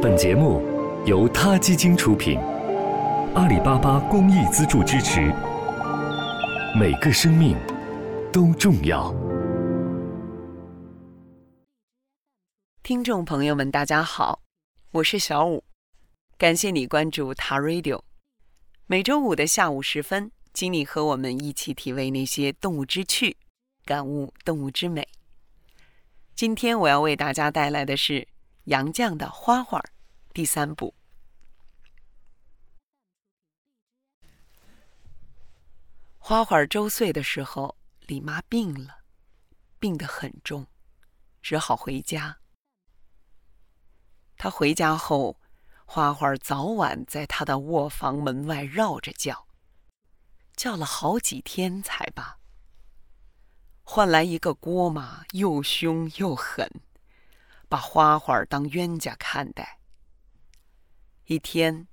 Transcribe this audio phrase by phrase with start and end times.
[0.00, 0.62] 本节目
[1.06, 2.38] 由他基金出品，
[3.34, 5.22] 阿里巴巴公益资助支持。
[6.78, 7.56] 每个生命
[8.32, 9.12] 都重要。
[12.84, 14.40] 听众朋友们，大家好，
[14.92, 15.64] 我是小五，
[16.36, 18.02] 感谢你关注他 Radio。
[18.86, 23.36] 每周五的下午时分，请你和我们一起体味那些动物之趣，
[23.84, 25.08] 感悟动物之美。
[26.36, 28.28] 今天我要为大家带来的是
[28.68, 29.80] 杨绛的《花花》
[30.34, 30.94] 第三部。
[36.18, 38.98] 花花周岁的时候，李妈病了，
[39.78, 40.66] 病得很重，
[41.40, 42.40] 只好回家。
[44.36, 45.40] 她回家后，
[45.86, 49.46] 花花早晚在她的卧房门外绕着叫，
[50.54, 52.38] 叫了好几天才罢。
[53.82, 56.70] 换来一个郭妈，又凶又狠，
[57.68, 59.78] 把花花当冤家看待。
[61.26, 61.86] 一天，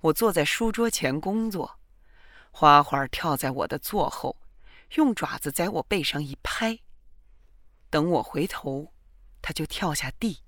[0.00, 1.78] 我坐在书桌前工作，
[2.50, 4.36] 花花跳在我的座后，
[4.96, 6.78] 用爪子在我背上一拍。
[7.88, 8.92] 等我回头，
[9.40, 10.42] 它就跳下地，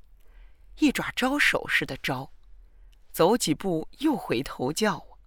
[0.76, 2.30] 一爪招手似的招，
[3.10, 5.18] 走几步又回头叫我，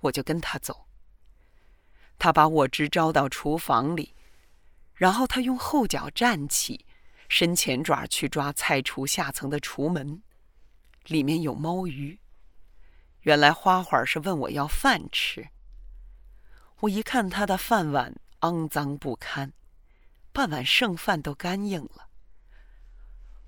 [0.00, 0.86] 我就跟他走。
[2.18, 4.14] 他把我直招到厨房里。
[4.94, 6.84] 然后他用后脚站起，
[7.28, 10.22] 伸前爪去抓菜橱下层的橱门，
[11.04, 12.18] 里面有猫鱼。
[13.20, 15.48] 原来花花是问我要饭吃。
[16.80, 19.52] 我一看他的饭碗肮脏不堪，
[20.32, 22.08] 半碗剩饭都干硬了。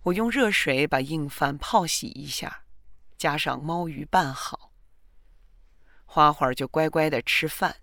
[0.03, 2.65] 我用热水把硬饭泡洗一下，
[3.17, 4.73] 加上猫鱼拌好，
[6.05, 7.77] 花花就乖乖的吃饭。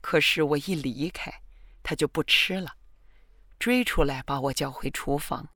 [0.00, 1.40] 可是我一离开。
[1.84, 2.76] 他就不吃了，
[3.62, 5.48] 追出来把我叫回厨房。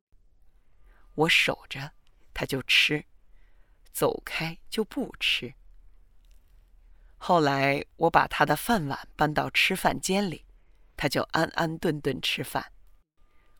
[1.16, 1.90] 我守着，
[2.32, 3.04] 他就吃；
[3.92, 5.54] 走开就不吃。
[7.16, 10.46] 后来我把他的饭碗搬到吃饭间里，
[10.96, 12.70] 他就安安顿顿吃饭。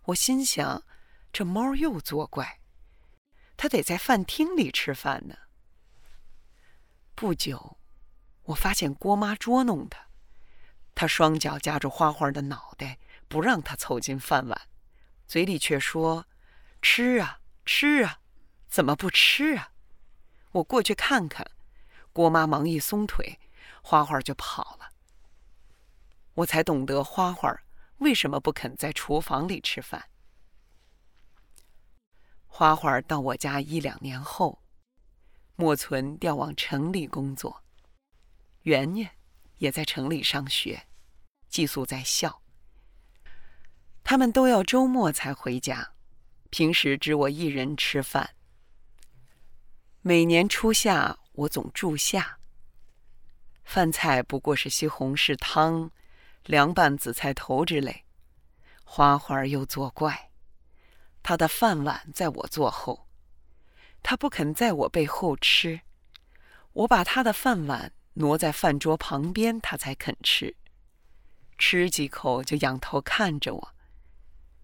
[0.04, 0.84] 我心想，
[1.32, 2.60] 这猫又作怪，
[3.56, 5.36] 它得在饭厅里吃饭呢。
[7.16, 7.78] 不久，
[8.44, 10.06] 我发现郭妈捉弄它。
[10.94, 14.68] 它双脚夹住花花的脑袋，不让他凑近饭碗，
[15.26, 16.26] 嘴里却说
[16.80, 18.20] ：“吃啊，吃啊，
[18.68, 19.72] 怎么不吃啊？”
[20.52, 21.50] 我过去看看，
[22.12, 23.38] 郭妈忙一松腿，
[23.82, 24.92] 花花就跑了。
[26.34, 27.54] 我才懂得花花
[27.98, 30.08] 为什么不肯在厨房里吃饭。
[32.46, 34.62] 花花到我家一两年后，
[35.56, 37.62] 莫存调往城里工作，
[38.62, 39.10] 圆圆。
[39.58, 40.86] 也在城里上学，
[41.48, 42.42] 寄宿在校。
[44.08, 45.90] 他们都要周末才回家，
[46.50, 48.36] 平时只我一人吃饭。
[50.00, 52.38] 每年初夏，我总住下。
[53.64, 55.90] 饭菜不过是西红柿汤、
[56.44, 58.04] 凉拌紫菜头之类。
[58.84, 60.30] 花花又作怪，
[61.24, 63.08] 他的饭碗在我坐后，
[64.04, 65.80] 他不肯在我背后吃，
[66.74, 67.92] 我把他的饭碗。
[68.14, 70.56] 挪在饭桌旁边，他才肯吃。
[71.58, 73.74] 吃几口就仰头看着我，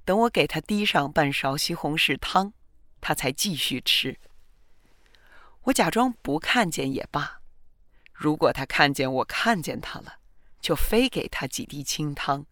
[0.04, 2.52] 等我给他滴上半勺西红柿汤，
[3.00, 4.18] 他才继续吃。
[5.62, 7.40] 我假装不看见也罢，
[8.12, 10.18] 如果他看见我看见他了，
[10.60, 12.46] 就非给他几滴清汤。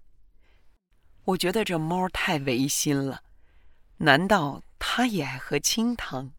[1.24, 3.22] 我觉得这猫太违心了，
[3.98, 6.32] 难道它也爱喝清汤？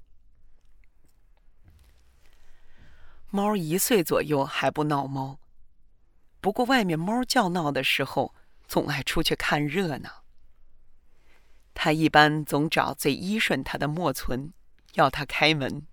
[3.30, 5.40] 猫一岁左右还不闹猫，
[6.42, 8.34] 不过外面猫叫闹的时候，
[8.68, 10.21] 总爱出去看热闹。
[11.74, 14.54] 他一般总找最依顺他的莫存，
[14.94, 15.88] 要他开门，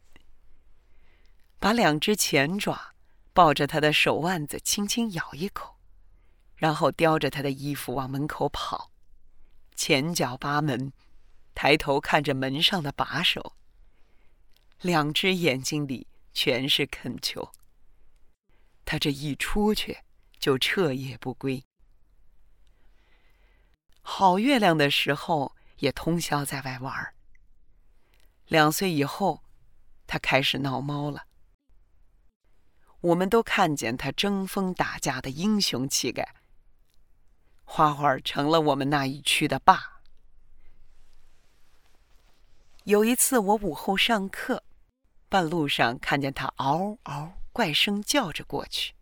[1.58, 2.94] 把两只前爪
[3.32, 5.76] 抱着他的手腕子轻轻咬一口，
[6.56, 8.90] 然后叼着他的衣服往门口跑，
[9.74, 10.92] 前脚扒门，
[11.54, 13.54] 抬头看着门上的把手，
[14.80, 16.06] 两只眼睛里。
[16.34, 17.50] 全是恳求。
[18.84, 20.04] 他这一出去，
[20.38, 21.64] 就彻夜不归。
[24.02, 27.14] 好月亮的时候，也通宵在外玩。
[28.46, 29.42] 两岁以后，
[30.06, 31.24] 他开始闹猫了。
[33.00, 36.34] 我们都看见他争锋打架的英雄气概。
[37.64, 40.00] 花花成了我们那一区的霸。
[42.84, 44.64] 有一次，我午后上课。
[45.30, 48.94] 半路上看见他嗷嗷怪声叫着过去，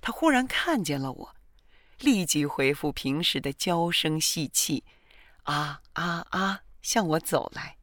[0.00, 1.34] 他忽然看见了我，
[1.98, 4.84] 立即恢复平时的娇声细气，
[5.42, 7.78] 啊啊啊，向我走来。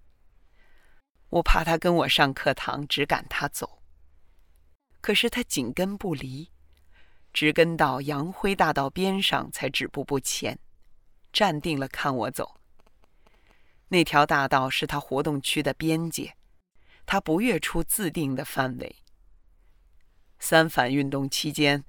[1.29, 3.83] 我怕他跟我上课堂，只赶他走。
[5.01, 6.51] 可是他紧跟不离，
[7.31, 10.59] 直跟到杨辉大道边上才止步不前，
[11.31, 12.59] 站定了看我走。
[13.89, 16.35] 那条大道是他活动区的边界，
[17.05, 18.95] 他不越出自定的范围。
[20.39, 21.83] 三反运动期间，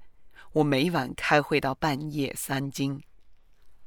[0.53, 3.01] 我每晚开会到半夜三更，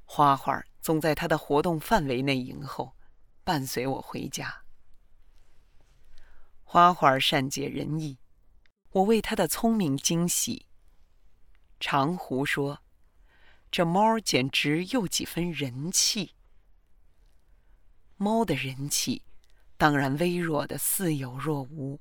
[0.04, 2.94] 花花总在他的活动范围内迎候，
[3.42, 4.64] 伴随我回家。
[6.62, 8.18] 花花善解人意，
[8.90, 10.66] 我为他的聪明惊喜。
[11.80, 12.82] 长胡说
[13.72, 16.34] ：“这猫简直有几分人气。”
[18.18, 19.22] 猫的人气，
[19.78, 21.98] 当然微弱的似有若无，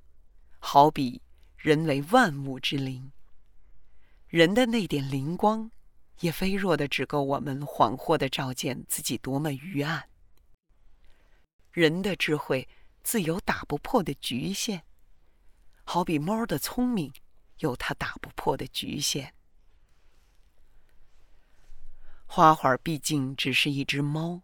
[0.60, 1.22] 好比
[1.56, 3.14] 人为万物之灵。
[4.28, 5.72] 人的那点灵光，
[6.20, 10.10] 也微弱的只够我们恍惚的照见自己多么愚暗。
[11.72, 12.68] 人的智慧。
[13.06, 14.82] 自有打不破的局限，
[15.84, 17.12] 好比猫的聪明，
[17.58, 19.34] 有它打不破的局限。
[22.26, 24.42] 花花毕竟只是一只猫。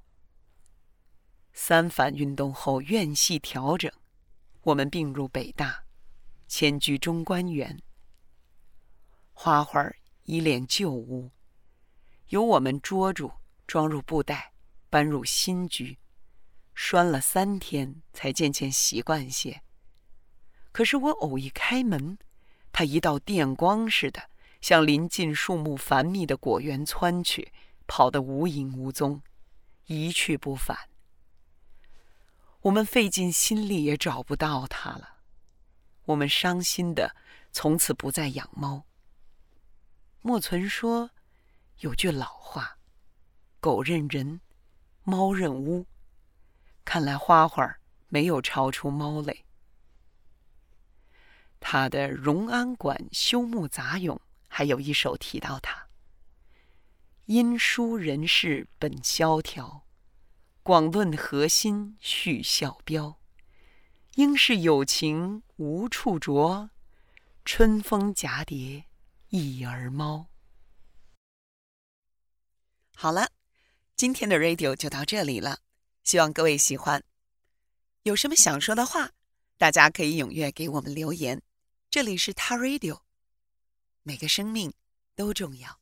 [1.53, 3.89] 三反运动后院系调整，
[4.63, 5.85] 我们并入北大，
[6.49, 7.81] 迁居中关园。
[9.31, 9.89] 花花
[10.25, 11.31] 依恋旧屋，
[12.29, 13.31] 由我们捉住，
[13.65, 14.53] 装入布袋，
[14.89, 15.97] 搬入新居。
[16.73, 19.61] 拴了三天，才渐渐习惯些。
[20.71, 22.17] 可是我偶一开门，
[22.71, 24.29] 它一道电光似的
[24.61, 27.51] 向临近树木繁密的果园窜去，
[27.87, 29.21] 跑得无影无踪，
[29.87, 30.77] 一去不返。
[32.61, 35.17] 我们费尽心力也找不到它了。
[36.05, 37.15] 我们伤心的
[37.51, 38.85] 从此不再养猫。
[40.21, 41.09] 莫存说，
[41.79, 42.77] 有句老话
[43.61, 44.41] ：“狗认人，
[45.03, 45.85] 猫认屋。”
[46.83, 47.77] 看来花花
[48.09, 49.45] 没有超出猫类。
[51.61, 54.17] 他的《荣安馆修木杂咏》
[54.47, 55.87] 还有一首提到他
[57.27, 59.85] ：“因书人事本萧条，
[60.63, 63.19] 广论核心续笑标。
[64.15, 66.71] 应是有情无处着，
[67.45, 68.85] 春风蛱蝶
[69.29, 70.27] 一儿猫。”
[73.01, 73.29] 好了，
[73.95, 75.59] 今天的 radio 就到这里了。
[76.03, 77.01] 希望各位喜欢，
[78.03, 79.11] 有什么想说的话，
[79.57, 81.41] 大家可以踊跃给我们留言。
[81.89, 82.99] 这里是他 Radio，
[84.03, 84.73] 每个生命
[85.15, 85.78] 都重要。